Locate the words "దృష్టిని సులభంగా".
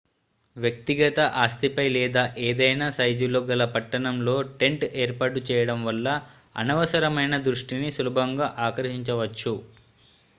7.47-8.47